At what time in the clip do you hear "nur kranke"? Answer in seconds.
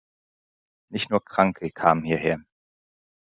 1.11-1.69